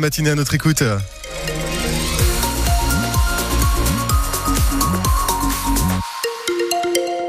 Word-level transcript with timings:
Matinée 0.00 0.30
à 0.30 0.34
notre 0.34 0.52
écoute. 0.54 0.82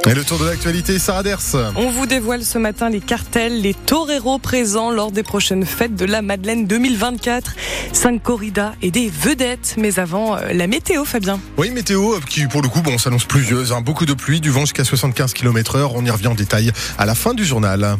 Et 0.07 0.13
le 0.15 0.23
tour 0.23 0.39
de 0.39 0.45
l'actualité, 0.45 0.97
Sarah 0.97 1.21
Ders. 1.21 1.38
On 1.75 1.91
vous 1.91 2.07
dévoile 2.07 2.43
ce 2.43 2.57
matin 2.57 2.89
les 2.89 3.01
cartels, 3.01 3.62
les 3.62 3.75
toreros 3.75 4.39
présents 4.39 4.89
lors 4.89 5.12
des 5.12 5.21
prochaines 5.21 5.63
fêtes 5.63 5.96
de 5.96 6.05
la 6.05 6.23
Madeleine 6.23 6.65
2024. 6.65 7.54
Cinq 7.93 8.23
corridas 8.23 8.73
et 8.82 8.89
des 8.89 9.09
vedettes. 9.09 9.75
Mais 9.77 10.00
avant, 10.00 10.36
euh, 10.36 10.52
la 10.52 10.66
météo, 10.66 11.05
Fabien. 11.05 11.39
Oui, 11.57 11.70
météo 11.70 12.16
euh, 12.16 12.20
qui, 12.27 12.47
pour 12.47 12.63
le 12.63 12.68
coup, 12.68 12.82
bon, 12.82 12.97
s'annonce 12.97 13.25
pluvieuse. 13.25 13.73
Hein. 13.73 13.82
Beaucoup 13.82 14.07
de 14.07 14.13
pluie, 14.16 14.41
du 14.41 14.50
vent 14.50 14.61
jusqu'à 14.61 14.84
75 14.84 15.34
km 15.34 15.75
heure. 15.75 15.93
On 15.93 16.04
y 16.04 16.09
revient 16.09 16.29
en 16.29 16.36
détail 16.36 16.71
à 16.97 17.05
la 17.05 17.13
fin 17.13 17.36
du 17.36 17.45
journal. 17.45 17.95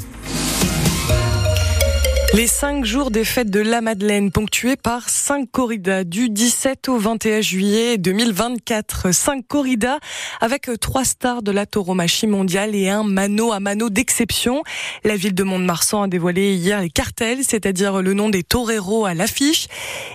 Les 2.34 2.48
cinq 2.48 2.84
jours 2.84 3.12
des 3.12 3.24
fêtes 3.24 3.50
de 3.50 3.60
la 3.60 3.82
Madeleine, 3.82 4.32
ponctués 4.32 4.76
par 4.76 5.10
cinq 5.10 5.50
corridas 5.52 6.04
du 6.04 6.30
17 6.30 6.90
au 6.90 6.98
21 6.98 7.42
juillet 7.42 7.98
2024. 7.98 9.14
Cinq 9.14 9.48
corridas 9.48 10.00
avec 10.42 10.70
trois 10.82 11.06
stars 11.06 11.44
de 11.44 11.52
la 11.52 11.66
tauromachie 11.66 12.28
mondiale 12.28 12.76
et 12.76 12.90
un 12.90 13.04
mano 13.04 13.54
à 13.54 13.60
mano 13.60 13.90
d'exception. 13.90 14.64
La 15.04 15.16
ville 15.16 15.36
de 15.36 15.44
Mont-de-Marsan 15.44 16.04
a 16.04 16.08
dévoilé 16.08 16.56
hier 16.56 16.82
les 16.82 16.90
cartels, 16.90 17.44
c'est-à-dire 17.44 18.02
le 18.02 18.14
nom 18.14 18.30
des 18.30 18.44
toreros 18.44 19.06
à 19.06 19.14
l'affiche. 19.14 19.68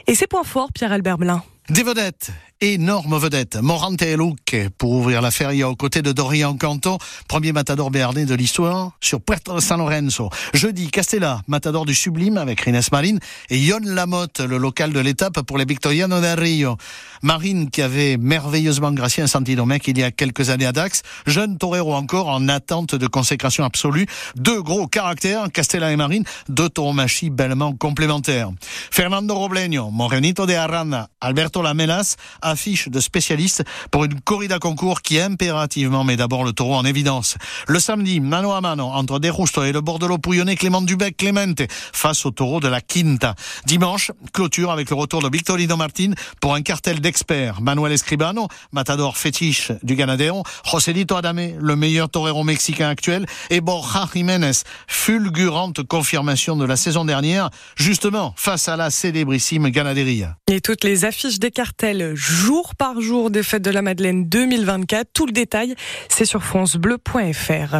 Et 0.06 0.14
ses 0.14 0.26
points 0.26 0.44
forts, 0.44 0.72
Pierre-Albert 0.72 1.18
Blin. 1.18 1.42
Des 1.70 1.84
vedettes 1.84 2.32
énorme 2.62 3.16
vedette. 3.16 3.56
Morante 3.56 4.02
et 4.02 4.16
Luque 4.16 4.68
pour 4.76 4.90
ouvrir 4.90 5.22
la 5.22 5.30
feria 5.30 5.68
aux 5.68 5.76
côtés 5.76 6.02
de 6.02 6.12
Dorian 6.12 6.58
Canton, 6.58 6.98
premier 7.26 7.52
matador 7.52 7.90
béarnais 7.90 8.26
de 8.26 8.34
l'histoire, 8.34 8.92
sur 9.00 9.22
Puerto 9.22 9.58
San 9.60 9.78
Lorenzo. 9.78 10.28
Jeudi, 10.52 10.90
Castella, 10.90 11.40
matador 11.46 11.86
du 11.86 11.94
Sublime 11.94 12.36
avec 12.36 12.60
Rines 12.60 12.82
Marine 12.92 13.18
et 13.48 13.58
Yon 13.58 13.80
Lamotte, 13.82 14.40
le 14.40 14.58
local 14.58 14.92
de 14.92 15.00
l'étape 15.00 15.40
pour 15.40 15.56
les 15.56 15.64
Victorianos 15.64 16.20
de 16.20 16.38
Rio. 16.38 16.76
Marine 17.22 17.70
qui 17.70 17.80
avait 17.80 18.18
merveilleusement 18.18 18.92
gracié 18.92 19.22
un 19.22 19.26
Santidomec 19.26 19.88
il 19.88 19.98
y 19.98 20.02
a 20.02 20.10
quelques 20.10 20.50
années 20.50 20.66
à 20.66 20.72
Dax. 20.72 21.00
Jeune 21.26 21.56
torero 21.56 21.94
encore 21.94 22.28
en 22.28 22.46
attente 22.48 22.94
de 22.94 23.06
consécration 23.06 23.64
absolue. 23.64 24.06
Deux 24.36 24.60
gros 24.60 24.86
caractères, 24.86 25.50
Castella 25.50 25.92
et 25.92 25.96
Marine, 25.96 26.24
deux 26.50 26.68
tauromachis 26.68 27.30
bellement 27.30 27.72
complémentaires. 27.72 28.50
Fernando 28.90 29.34
Robleño, 29.34 29.90
Morenito 29.90 30.44
de 30.44 30.54
Arrana, 30.54 31.08
Alberto 31.22 31.59
Lamelas, 31.62 32.16
affiche 32.42 32.88
de 32.88 33.00
spécialistes 33.00 33.64
pour 33.90 34.04
une 34.04 34.20
corrida 34.20 34.58
concours 34.58 35.02
qui 35.02 35.20
impérativement 35.20 36.04
met 36.04 36.16
d'abord 36.16 36.44
le 36.44 36.52
taureau 36.52 36.74
en 36.74 36.84
évidence. 36.84 37.36
Le 37.66 37.80
samedi, 37.80 38.20
mano 38.20 38.52
à 38.52 38.60
mano, 38.60 38.86
entre 38.86 39.18
De 39.18 39.28
Rusto 39.28 39.64
et 39.64 39.72
le 39.72 39.80
Bordelot 39.80 40.18
pouillonné 40.18 40.56
Clément 40.56 40.82
Dubec 40.82 41.16
Clemente 41.16 41.62
face 41.70 42.24
au 42.26 42.30
taureau 42.30 42.60
de 42.60 42.68
la 42.68 42.80
Quinta. 42.80 43.34
Dimanche, 43.66 44.12
clôture 44.32 44.70
avec 44.70 44.90
le 44.90 44.96
retour 44.96 45.22
de 45.22 45.28
Victorino 45.30 45.76
Martin 45.76 46.12
pour 46.40 46.54
un 46.54 46.62
cartel 46.62 47.00
d'experts. 47.00 47.60
Manuel 47.60 47.92
Escribano, 47.92 48.48
matador 48.72 49.16
fétiche 49.16 49.72
du 49.82 49.94
Ganadero, 49.94 50.42
Joselito 50.64 51.16
Adame, 51.16 51.52
le 51.58 51.76
meilleur 51.76 52.08
torero 52.08 52.44
mexicain 52.44 52.88
actuel, 52.88 53.26
et 53.50 53.60
Borja 53.60 54.08
Jiménez, 54.12 54.52
fulgurante 54.86 55.82
confirmation 55.82 56.56
de 56.56 56.64
la 56.64 56.76
saison 56.76 57.04
dernière, 57.04 57.50
justement 57.76 58.34
face 58.36 58.68
à 58.68 58.76
la 58.76 58.90
célébrissime 58.90 59.68
Ganaderia. 59.70 60.36
Et 60.50 60.60
toutes 60.60 60.84
les 60.84 61.04
affiches 61.04 61.38
des 61.38 61.49
cartels 61.50 62.12
jour 62.14 62.74
par 62.74 63.00
jour 63.00 63.30
des 63.30 63.42
fêtes 63.42 63.62
de 63.62 63.70
la 63.70 63.82
Madeleine 63.82 64.28
2024. 64.28 65.08
Tout 65.12 65.26
le 65.26 65.32
détail, 65.32 65.74
c'est 66.08 66.24
sur 66.24 66.42
francebleu.fr. 66.42 67.76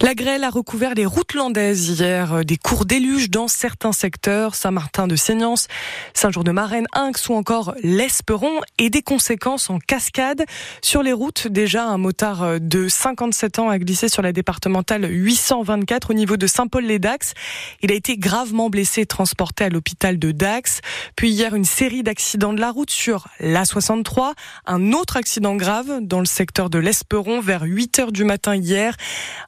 La 0.00 0.14
grêle 0.14 0.44
a 0.44 0.50
recouvert 0.50 0.94
les 0.94 1.06
routes 1.06 1.34
landaises 1.34 2.00
hier, 2.00 2.44
des 2.44 2.56
cours 2.56 2.86
déluge 2.86 3.30
dans 3.30 3.48
certains 3.48 3.92
secteurs, 3.92 4.54
Saint-Martin 4.54 5.06
de 5.06 5.16
Seignance, 5.16 5.68
Saint-Jean-de-Marraine, 6.14 6.86
Inx 6.92 7.28
ou 7.28 7.34
encore 7.34 7.74
l'Esperon 7.82 8.60
et 8.78 8.90
des 8.90 9.02
conséquences 9.02 9.70
en 9.70 9.78
cascade 9.78 10.44
sur 10.82 11.02
les 11.02 11.12
routes. 11.12 11.48
Déjà, 11.48 11.84
un 11.84 11.98
motard 11.98 12.60
de 12.60 12.88
57 12.88 13.58
ans 13.58 13.68
a 13.68 13.78
glissé 13.78 14.08
sur 14.08 14.22
la 14.22 14.32
départementale 14.32 15.06
824 15.10 16.10
au 16.10 16.14
niveau 16.14 16.36
de 16.36 16.46
Saint-Paul-les-Dax. 16.46 17.34
Il 17.82 17.92
a 17.92 17.94
été 17.94 18.16
gravement 18.16 18.70
blessé 18.70 19.06
transporté 19.06 19.64
à 19.64 19.68
l'hôpital 19.68 20.18
de 20.18 20.32
Dax. 20.32 20.80
Puis 21.16 21.30
hier, 21.30 21.54
une 21.54 21.64
série 21.64 22.02
d'accidents 22.02 22.52
de 22.52 22.60
la 22.60 22.70
route 22.70 22.89
sur 22.90 23.28
la 23.38 23.64
63. 23.64 24.34
Un 24.66 24.92
autre 24.92 25.16
accident 25.16 25.56
grave 25.56 26.00
dans 26.02 26.20
le 26.20 26.26
secteur 26.26 26.70
de 26.70 26.78
l'Esperon 26.78 27.40
vers 27.40 27.62
8 27.62 27.98
heures 28.00 28.12
du 28.12 28.24
matin 28.24 28.54
hier. 28.56 28.96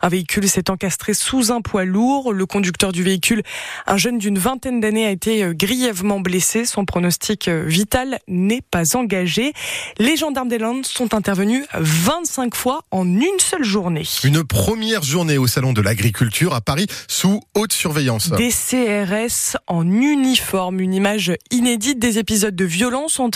Un 0.01 0.09
véhicule 0.09 0.49
s'est 0.49 0.71
encastré 0.71 1.15
sous 1.15 1.53
un 1.53 1.61
poids 1.61 1.85
lourd. 1.85 2.33
Le 2.33 2.47
conducteur 2.47 2.93
du 2.93 3.03
véhicule, 3.03 3.43
un 3.87 3.97
jeune 3.97 4.19
d'une 4.19 4.39
vingtaine 4.39 4.81
d'années, 4.81 5.07
a 5.07 5.11
été 5.11 5.45
euh, 5.45 5.53
grièvement 5.53 6.21
blessé. 6.21 6.65
Son 6.65 6.85
pronostic 6.85 7.49
euh, 7.49 7.65
vital 7.67 8.19
n'est 8.29 8.63
pas 8.63 8.97
engagé. 8.97 9.53
Les 9.99 10.17
gendarmes 10.17 10.49
des 10.49 10.59
Landes 10.59 10.87
sont 10.87 11.15
intervenus 11.15 11.65
25 11.75 12.55
fois 12.55 12.83
en 12.91 13.07
une 13.07 13.39
seule 13.39 13.65
journée. 13.65 14.05
Une 14.25 14.45
première 14.45 15.03
journée 15.03 15.39
au 15.39 15.47
salon 15.47 15.73
de 15.73 15.83
l'agriculture 15.83 16.55
à 16.55 16.61
Paris 16.61 16.87
sous 17.09 17.41
haute 17.55 17.73
surveillance. 17.73 18.31
Des 18.31 18.51
CRS 18.51 19.57
en 19.67 19.87
uniforme, 19.91 20.81
une 20.81 20.95
image 20.95 21.33
inédite 21.51 21.99
des 21.99 22.19
épisodes 22.19 22.55
de 22.55 22.65
violence 22.65 23.19
entre 23.19 23.32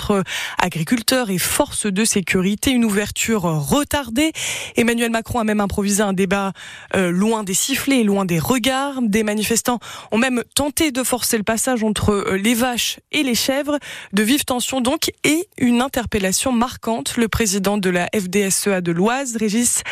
agriculteurs 0.58 1.30
et 1.30 1.38
forces 1.38 1.86
de 1.86 2.04
sécurité, 2.04 2.70
une 2.70 2.84
ouverture 2.84 3.42
retardée. 3.42 4.32
Emmanuel 4.76 5.10
Macron 5.10 5.38
a 5.38 5.44
même 5.44 5.60
improvisé 5.60 6.02
un 6.02 6.12
débat 6.12 6.52
euh, 6.94 7.10
loin 7.10 7.44
des 7.44 7.54
sifflets, 7.54 8.02
loin 8.02 8.24
des 8.24 8.38
regards. 8.38 9.00
Des 9.02 9.22
manifestants 9.22 9.78
ont 10.12 10.18
même 10.18 10.42
tenté 10.54 10.90
de 10.90 11.02
forcer 11.02 11.36
le 11.36 11.42
passage 11.42 11.82
entre 11.82 12.10
euh, 12.10 12.36
les 12.36 12.54
vaches 12.54 13.00
et 13.12 13.22
les 13.22 13.34
chèvres. 13.34 13.78
De 14.12 14.22
vives 14.22 14.44
tensions 14.44 14.80
donc 14.80 15.10
et 15.24 15.48
une 15.58 15.80
interpellation 15.80 16.52
marquante. 16.52 17.16
Le 17.16 17.28
président 17.28 17.78
de 17.78 17.90
la 17.90 18.08
FDSEA 18.14 18.80
de 18.80 18.92
l'Oise, 18.92 19.36
Régis 19.36 19.82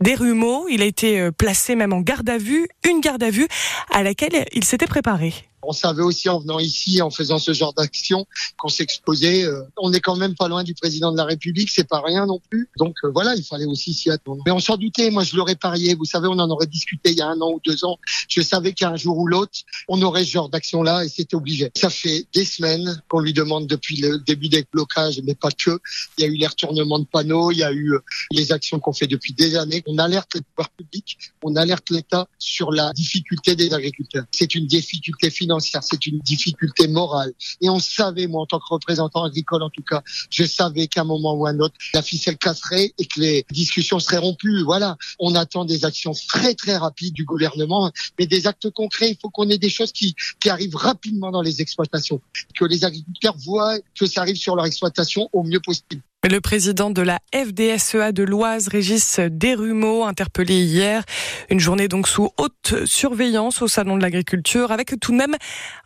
Desrumeaux, 0.00 0.66
il 0.68 0.82
a 0.82 0.86
été 0.86 1.20
euh, 1.20 1.30
placé 1.30 1.74
même 1.74 1.92
en 1.92 2.00
garde 2.00 2.28
à 2.28 2.38
vue, 2.38 2.68
une 2.88 3.00
garde 3.00 3.22
à 3.22 3.30
vue 3.30 3.48
à 3.90 4.02
laquelle 4.02 4.46
il 4.52 4.64
s'était 4.64 4.86
préparé. 4.86 5.51
On 5.62 5.72
savait 5.72 6.02
aussi 6.02 6.28
en 6.28 6.40
venant 6.40 6.58
ici, 6.58 7.00
en 7.00 7.10
faisant 7.10 7.38
ce 7.38 7.52
genre 7.52 7.72
d'action, 7.72 8.26
qu'on 8.58 8.68
s'exposait. 8.68 9.44
Euh, 9.44 9.62
on 9.76 9.90
n'est 9.90 10.00
quand 10.00 10.16
même 10.16 10.34
pas 10.34 10.48
loin 10.48 10.64
du 10.64 10.74
président 10.74 11.12
de 11.12 11.16
la 11.16 11.24
République, 11.24 11.70
c'est 11.70 11.86
pas 11.86 12.02
rien 12.04 12.26
non 12.26 12.40
plus. 12.50 12.68
Donc 12.78 12.96
euh, 13.04 13.10
voilà, 13.12 13.34
il 13.36 13.44
fallait 13.44 13.66
aussi 13.66 13.94
s'y 13.94 14.10
attendre. 14.10 14.42
Mais 14.44 14.52
on 14.52 14.58
s'en 14.58 14.76
doutait, 14.76 15.10
moi 15.10 15.22
je 15.22 15.36
l'aurais 15.36 15.54
parié. 15.54 15.94
Vous 15.94 16.04
savez, 16.04 16.26
on 16.26 16.38
en 16.38 16.50
aurait 16.50 16.66
discuté 16.66 17.10
il 17.10 17.18
y 17.18 17.20
a 17.20 17.28
un 17.28 17.40
an 17.40 17.52
ou 17.52 17.60
deux 17.64 17.84
ans. 17.84 17.98
Je 18.28 18.42
savais 18.42 18.72
qu'un 18.72 18.96
jour 18.96 19.16
ou 19.18 19.26
l'autre, 19.26 19.60
on 19.88 20.02
aurait 20.02 20.24
ce 20.24 20.32
genre 20.32 20.48
d'action-là 20.48 21.04
et 21.04 21.08
c'était 21.08 21.36
obligé. 21.36 21.70
Ça 21.76 21.90
fait 21.90 22.26
des 22.34 22.44
semaines 22.44 23.00
qu'on 23.08 23.20
lui 23.20 23.32
demande 23.32 23.68
depuis 23.68 23.96
le 23.96 24.18
début 24.18 24.48
des 24.48 24.66
blocages, 24.72 25.20
mais 25.24 25.34
pas 25.34 25.50
que. 25.50 25.78
Il 26.18 26.24
y 26.24 26.24
a 26.24 26.30
eu 26.30 26.36
les 26.36 26.46
retournements 26.46 26.98
de 26.98 27.04
panneaux, 27.04 27.52
il 27.52 27.58
y 27.58 27.64
a 27.64 27.72
eu 27.72 27.92
euh, 27.92 28.00
les 28.32 28.50
actions 28.50 28.80
qu'on 28.80 28.92
fait 28.92 29.06
depuis 29.06 29.32
des 29.32 29.56
années. 29.56 29.82
On 29.86 29.98
alerte 29.98 30.34
les 30.34 30.40
pouvoirs 30.40 30.70
publics, 30.70 31.18
on 31.42 31.54
alerte 31.54 31.90
l'État 31.90 32.26
sur 32.38 32.72
la 32.72 32.92
difficulté 32.92 33.54
des 33.54 33.72
agriculteurs. 33.72 34.24
C'est 34.32 34.54
une 34.56 34.66
difficulté 34.66 35.30
financière 35.30 35.51
c'est 35.60 36.06
une 36.06 36.18
difficulté 36.20 36.88
morale. 36.88 37.32
Et 37.60 37.68
on 37.68 37.78
savait, 37.78 38.26
moi, 38.26 38.42
en 38.42 38.46
tant 38.46 38.58
que 38.58 38.66
représentant 38.68 39.24
agricole, 39.24 39.62
en 39.62 39.70
tout 39.70 39.82
cas, 39.82 40.02
je 40.30 40.44
savais 40.44 40.86
qu'à 40.86 41.02
un 41.02 41.04
moment 41.04 41.34
ou 41.34 41.46
un 41.46 41.58
autre, 41.60 41.74
la 41.94 42.02
ficelle 42.02 42.38
casserait 42.38 42.92
et 42.98 43.04
que 43.06 43.20
les 43.20 43.44
discussions 43.50 43.98
seraient 43.98 44.18
rompues. 44.18 44.62
Voilà. 44.64 44.96
On 45.18 45.34
attend 45.34 45.64
des 45.64 45.84
actions 45.84 46.12
très, 46.28 46.54
très 46.54 46.76
rapides 46.76 47.14
du 47.14 47.24
gouvernement, 47.24 47.90
mais 48.18 48.26
des 48.26 48.46
actes 48.46 48.70
concrets. 48.70 49.10
Il 49.10 49.16
faut 49.20 49.30
qu'on 49.30 49.48
ait 49.48 49.58
des 49.58 49.70
choses 49.70 49.92
qui, 49.92 50.14
qui 50.40 50.48
arrivent 50.48 50.76
rapidement 50.76 51.30
dans 51.30 51.42
les 51.42 51.60
exploitations, 51.60 52.20
que 52.58 52.64
les 52.64 52.84
agriculteurs 52.84 53.36
voient 53.38 53.78
que 53.94 54.06
ça 54.06 54.20
arrive 54.20 54.36
sur 54.36 54.56
leur 54.56 54.66
exploitation 54.66 55.28
au 55.32 55.42
mieux 55.42 55.60
possible. 55.60 56.02
Le 56.30 56.40
président 56.40 56.90
de 56.90 57.02
la 57.02 57.18
FDSEA 57.34 58.12
de 58.12 58.22
l'Oise, 58.22 58.68
Régis 58.68 59.18
Desrumeaux, 59.18 60.04
interpellé 60.04 60.54
hier. 60.54 61.02
Une 61.50 61.58
journée 61.58 61.88
donc 61.88 62.06
sous 62.06 62.30
haute 62.38 62.86
surveillance 62.86 63.60
au 63.60 63.66
Salon 63.66 63.96
de 63.96 64.02
l'Agriculture, 64.02 64.70
avec 64.70 64.94
tout 65.00 65.10
de 65.10 65.16
même 65.16 65.34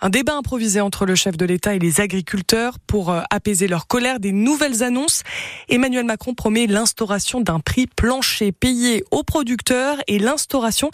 un 0.02 0.10
débat 0.10 0.34
improvisé 0.34 0.82
entre 0.82 1.06
le 1.06 1.14
chef 1.14 1.38
de 1.38 1.46
l'État 1.46 1.74
et 1.74 1.78
les 1.78 2.02
agriculteurs 2.02 2.78
pour 2.86 3.10
euh, 3.10 3.22
apaiser 3.30 3.66
leur 3.66 3.86
colère. 3.86 4.20
Des 4.20 4.32
nouvelles 4.32 4.82
annonces. 4.82 5.22
Emmanuel 5.70 6.04
Macron 6.04 6.34
promet 6.34 6.66
l'instauration 6.66 7.40
d'un 7.40 7.58
prix 7.58 7.86
plancher 7.86 8.52
payé 8.52 9.04
aux 9.12 9.22
producteurs 9.22 9.96
et 10.06 10.18
l'instauration 10.18 10.90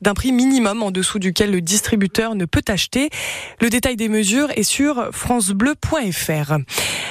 d'un 0.00 0.14
prix 0.14 0.32
minimum 0.32 0.82
en 0.82 0.90
dessous 0.90 1.18
duquel 1.18 1.50
le 1.50 1.60
distributeur 1.60 2.34
ne 2.34 2.46
peut 2.46 2.64
acheter. 2.66 3.10
Le 3.60 3.68
détail 3.68 3.96
des 3.96 4.08
mesures 4.08 4.48
est 4.56 4.62
sur 4.62 5.10
francebleu.fr. 5.12 6.54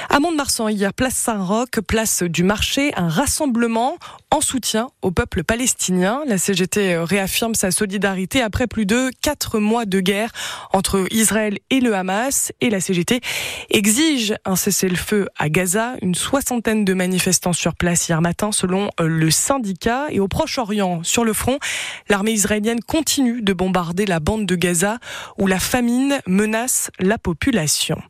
À 0.08 0.20
Mont-de-Marsan, 0.20 0.68
hier, 0.68 0.94
place 0.94 1.14
Saint-Roch, 1.14 1.80
place 1.86 2.22
du 2.22 2.44
marché, 2.44 2.92
un 2.96 3.08
rassemblement 3.08 3.96
en 4.30 4.40
soutien 4.40 4.88
au 5.02 5.10
peuple 5.10 5.42
palestinien. 5.42 6.20
La 6.26 6.38
CGT 6.38 6.96
réaffirme 6.98 7.54
sa 7.54 7.70
solidarité 7.70 8.40
après 8.40 8.66
plus 8.66 8.86
de 8.86 9.10
quatre 9.20 9.58
mois 9.58 9.84
de 9.84 10.00
guerre 10.00 10.30
entre 10.72 11.06
Israël 11.10 11.58
et 11.70 11.80
le 11.80 11.94
Hamas. 11.94 12.52
Et 12.60 12.70
la 12.70 12.80
CGT 12.80 13.20
exige 13.70 14.36
un 14.44 14.54
cessez-le-feu 14.54 15.28
à 15.36 15.48
Gaza. 15.48 15.94
Une 16.02 16.14
soixantaine 16.14 16.84
de 16.84 16.94
manifestants 16.94 17.52
sur 17.52 17.74
place 17.74 18.08
hier 18.08 18.20
matin 18.20 18.52
selon 18.52 18.90
le 19.00 19.30
syndicat. 19.30 20.06
Et 20.10 20.20
au 20.20 20.28
Proche-Orient, 20.28 21.02
sur 21.02 21.24
le 21.24 21.32
front, 21.32 21.58
l'armée 22.08 22.32
israélienne 22.32 22.80
continue 22.80 23.42
de 23.42 23.52
bombarder 23.52 24.06
la 24.06 24.20
bande 24.20 24.46
de 24.46 24.54
Gaza 24.54 24.98
où 25.38 25.46
la 25.46 25.58
famine 25.58 26.20
menace 26.26 26.90
la 27.00 27.18
population. 27.18 28.00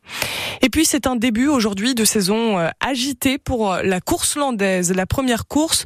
Et 0.61 0.69
puis 0.69 0.85
c'est 0.85 1.07
un 1.07 1.15
début 1.15 1.47
aujourd'hui 1.47 1.86
de 1.93 2.05
saison 2.05 2.59
euh, 2.59 2.69
agitée 2.79 3.37
pour 3.37 3.75
la 3.83 4.01
course 4.01 4.35
landaise. 4.35 4.91
La 4.93 5.05
première 5.05 5.47
course 5.47 5.85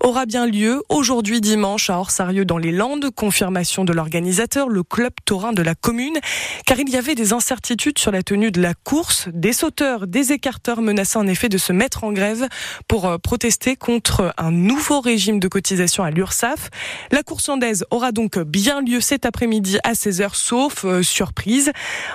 aura 0.00 0.26
bien 0.26 0.46
lieu 0.46 0.82
aujourd'hui 0.88 1.40
dimanche 1.40 1.90
à 1.90 1.98
Orsarieux 1.98 2.44
dans 2.44 2.58
les 2.58 2.72
Landes. 2.72 3.10
Confirmation 3.14 3.84
de 3.84 3.92
l'organisateur, 3.92 4.68
le 4.68 4.82
club 4.82 5.12
taurin 5.24 5.52
de 5.52 5.62
la 5.62 5.74
commune, 5.74 6.18
car 6.66 6.78
il 6.78 6.88
y 6.88 6.96
avait 6.96 7.14
des 7.14 7.32
incertitudes 7.32 7.98
sur 7.98 8.10
la 8.12 8.22
tenue 8.22 8.50
de 8.50 8.60
la 8.60 8.74
course. 8.74 9.28
Des 9.32 9.52
sauteurs, 9.52 10.06
des 10.06 10.32
écarteurs 10.32 10.80
menaçaient 10.80 11.18
en 11.18 11.26
effet 11.26 11.48
de 11.48 11.58
se 11.58 11.72
mettre 11.72 12.04
en 12.04 12.12
grève 12.12 12.48
pour 12.88 13.06
euh, 13.06 13.18
protester 13.18 13.76
contre 13.76 14.32
un 14.38 14.50
nouveau 14.50 15.00
régime 15.00 15.40
de 15.40 15.48
cotisation 15.48 16.04
à 16.04 16.10
l'URSSAF. 16.10 16.70
La 17.10 17.22
course 17.22 17.48
landaise 17.48 17.84
aura 17.90 18.12
donc 18.12 18.38
bien 18.38 18.80
lieu 18.80 19.00
cet 19.00 19.26
après-midi 19.26 19.78
à 19.84 19.92
16h, 19.92 20.30
sauf 20.34 20.84
euh, 20.84 21.02
surprise. 21.02 21.72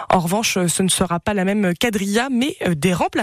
En 0.09 0.19
revanche, 0.19 0.57
ce 0.67 0.83
ne 0.83 0.89
sera 0.89 1.19
pas 1.19 1.33
la 1.33 1.45
même 1.45 1.73
quadrilla, 1.73 2.29
mais 2.31 2.55
euh, 2.65 2.75
des 2.75 2.93
remplaçants. 2.93 3.16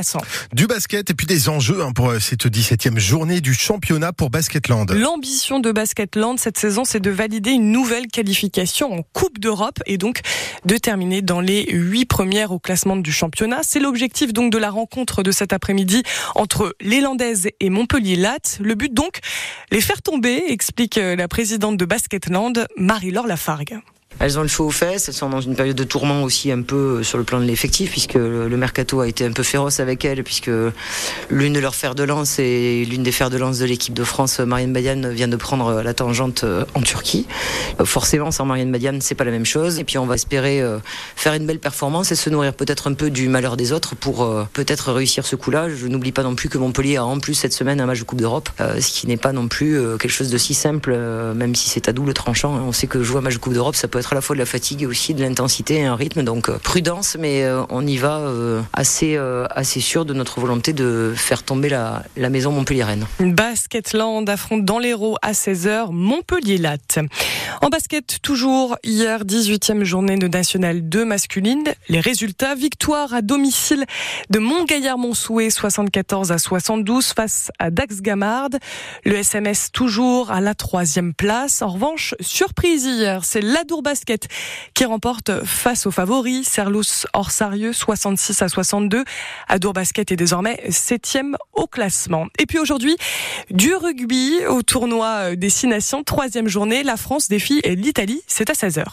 Du 0.52 0.66
basket 0.66 1.10
et 1.10 1.14
puis 1.14 1.26
des 1.26 1.48
enjeux 1.48 1.82
hein, 1.82 1.92
pour 1.92 2.12
cette 2.20 2.46
17e 2.46 2.98
journée 2.98 3.40
du 3.40 3.54
championnat 3.54 4.12
pour 4.12 4.30
Basketland. 4.30 4.90
L'ambition 4.92 5.60
de 5.60 5.72
Basketland 5.72 6.38
cette 6.38 6.58
saison, 6.58 6.84
c'est 6.84 7.00
de 7.00 7.10
valider 7.10 7.50
une 7.50 7.70
nouvelle 7.70 8.06
qualification 8.08 8.92
en 8.92 9.02
Coupe 9.02 9.38
d'Europe 9.38 9.78
et 9.86 9.98
donc 9.98 10.20
de 10.64 10.76
terminer 10.76 11.22
dans 11.22 11.40
les 11.40 11.66
huit 11.70 12.06
premières 12.06 12.52
au 12.52 12.58
classement 12.58 12.96
du 12.96 13.12
championnat. 13.12 13.60
C'est 13.62 13.80
l'objectif 13.80 14.32
donc 14.32 14.52
de 14.52 14.58
la 14.58 14.70
rencontre 14.70 15.22
de 15.22 15.30
cet 15.30 15.52
après-midi 15.52 16.02
entre 16.34 16.74
les 16.80 17.00
Landaises 17.00 17.48
et 17.60 17.70
Montpellier-Latte. 17.70 18.58
Le 18.60 18.74
but 18.74 18.92
donc, 18.92 19.20
les 19.70 19.80
faire 19.80 20.02
tomber, 20.02 20.42
explique 20.48 20.96
la 20.96 21.28
présidente 21.28 21.76
de 21.76 21.84
Basketland, 21.84 22.66
Marie-Laure 22.76 23.26
Lafargue. 23.26 23.80
Elles 24.20 24.38
ont 24.38 24.42
le 24.42 24.48
chaud 24.48 24.66
aux 24.66 24.70
fesses, 24.70 25.08
elles 25.08 25.14
sont 25.14 25.28
dans 25.28 25.40
une 25.40 25.56
période 25.56 25.76
de 25.76 25.84
tourment 25.84 26.22
aussi 26.22 26.52
un 26.52 26.62
peu 26.62 26.98
euh, 26.98 27.02
sur 27.02 27.18
le 27.18 27.24
plan 27.24 27.40
de 27.40 27.44
l'effectif, 27.44 27.90
puisque 27.90 28.14
le 28.14 28.56
mercato 28.56 29.00
a 29.00 29.08
été 29.08 29.24
un 29.24 29.32
peu 29.32 29.42
féroce 29.42 29.80
avec 29.80 30.04
elles, 30.04 30.22
puisque 30.22 30.50
l'une 31.30 31.52
de 31.52 31.60
leurs 31.60 31.74
fers 31.74 31.94
de 31.94 32.04
lance 32.04 32.38
et 32.38 32.84
l'une 32.84 33.02
des 33.02 33.12
fers 33.12 33.30
de 33.30 33.36
lance 33.38 33.58
de 33.58 33.64
l'équipe 33.64 33.94
de 33.94 34.04
France, 34.04 34.38
Marianne 34.38 34.72
Badian, 34.72 35.10
vient 35.10 35.28
de 35.28 35.36
prendre 35.36 35.82
la 35.82 35.94
tangente 35.94 36.44
euh, 36.44 36.64
en 36.74 36.80
Turquie. 36.80 37.26
Euh, 37.80 37.84
forcément, 37.84 38.30
sans 38.30 38.44
Marianne 38.44 38.70
Badian, 38.70 38.98
c'est 39.00 39.14
pas 39.14 39.24
la 39.24 39.32
même 39.32 39.46
chose. 39.46 39.78
Et 39.78 39.84
puis 39.84 39.98
on 39.98 40.06
va 40.06 40.14
espérer 40.14 40.62
faire 41.16 41.34
une 41.34 41.46
belle 41.46 41.58
performance 41.58 42.12
et 42.12 42.14
se 42.14 42.30
nourrir 42.30 42.54
peut-être 42.54 42.88
un 42.88 42.94
peu 42.94 43.10
du 43.10 43.28
malheur 43.28 43.56
des 43.56 43.72
autres 43.72 43.94
pour 43.94 44.28
peut-être 44.52 44.92
réussir 44.92 45.26
ce 45.26 45.36
coup-là. 45.36 45.68
Je 45.68 45.86
n'oublie 45.86 46.12
pas 46.12 46.22
non 46.22 46.34
plus 46.34 46.48
que 46.48 46.58
Montpellier 46.58 46.96
a 46.96 47.04
en 47.04 47.18
plus 47.18 47.34
cette 47.34 47.52
semaine 47.52 47.80
un 47.80 47.86
match 47.86 47.98
de 47.98 48.04
Coupe 48.04 48.20
d'Europe, 48.20 48.48
ce 48.58 48.92
qui 48.92 49.06
n'est 49.06 49.16
pas 49.16 49.32
non 49.32 49.48
plus 49.48 49.78
quelque 49.98 50.12
chose 50.12 50.30
de 50.30 50.38
si 50.38 50.54
simple, 50.54 50.96
même 51.34 51.54
si 51.54 51.68
c'est 51.68 51.88
à 51.88 51.92
double 51.92 52.14
tranchant. 52.14 52.54
On 52.66 52.72
sait 52.72 52.86
que 52.86 53.02
jouer 53.02 53.18
un 53.18 53.22
match 53.22 53.34
de 53.34 53.38
Coupe 53.38 53.54
d'Europe, 53.54 53.76
ça 53.76 53.88
peut 53.88 53.98
être 53.98 54.03
à 54.12 54.14
la 54.14 54.20
fois 54.20 54.36
de 54.36 54.40
la 54.40 54.46
fatigue 54.46 54.82
et 54.82 54.86
aussi 54.86 55.14
de 55.14 55.22
l'intensité 55.22 55.76
et 55.76 55.84
un 55.84 55.96
rythme. 55.96 56.22
Donc 56.22 56.48
euh, 56.48 56.58
prudence, 56.58 57.16
mais 57.18 57.42
euh, 57.42 57.62
on 57.70 57.86
y 57.86 57.96
va 57.96 58.18
euh, 58.18 58.60
assez, 58.72 59.16
assez 59.50 59.80
sûr 59.80 60.04
de 60.04 60.14
notre 60.14 60.40
volonté 60.40 60.72
de 60.72 61.12
faire 61.16 61.42
tomber 61.42 61.68
la, 61.68 62.02
la 62.16 62.30
maison 62.30 62.52
montpelliéraine. 62.52 63.06
Basketland 63.20 64.28
affronte 64.28 64.64
dans 64.64 64.78
l'Hérault 64.78 65.16
à 65.22 65.32
16h 65.32 65.92
Montpellier-Latte. 65.92 66.98
En 67.62 67.68
basket, 67.68 68.18
toujours 68.22 68.76
hier, 68.82 69.24
18e 69.24 69.84
journée 69.84 70.16
de 70.16 70.28
National 70.28 70.88
2 70.88 71.04
masculine. 71.04 71.64
Les 71.88 72.00
résultats, 72.00 72.54
victoire 72.54 73.14
à 73.14 73.22
domicile 73.22 73.84
de 74.30 74.38
Montgaillard-Montsouet 74.38 75.50
74 75.50 76.32
à 76.32 76.38
72 76.38 77.12
face 77.12 77.50
à 77.58 77.70
Dax-Gamard. 77.70 78.50
Le 79.04 79.16
SMS 79.16 79.70
toujours 79.72 80.30
à 80.30 80.40
la 80.40 80.54
troisième 80.54 81.14
place. 81.14 81.62
En 81.62 81.68
revanche, 81.68 82.14
surprise 82.20 82.84
hier, 82.84 83.24
c'est 83.24 83.40
l'Adour 83.40 83.82
Basket 83.94 84.26
qui 84.74 84.84
remporte 84.84 85.44
face 85.44 85.86
aux 85.86 85.92
favoris 85.92 86.48
Serlous 86.48 87.06
Orsarieux 87.12 87.72
66 87.72 88.42
à 88.42 88.48
62. 88.48 89.04
Adour 89.46 89.72
Basket 89.72 90.10
est 90.10 90.16
désormais 90.16 90.60
septième 90.68 91.36
au 91.52 91.68
classement. 91.68 92.26
Et 92.40 92.46
puis 92.46 92.58
aujourd'hui, 92.58 92.96
du 93.50 93.72
rugby 93.72 94.44
au 94.48 94.62
tournoi 94.62 95.36
des 95.36 95.48
Six 95.48 95.68
Nations, 95.68 96.02
troisième 96.02 96.48
journée, 96.48 96.82
la 96.82 96.96
France 96.96 97.28
défie 97.28 97.60
l'Italie, 97.64 98.20
c'est 98.26 98.50
à 98.50 98.54
16h. 98.54 98.84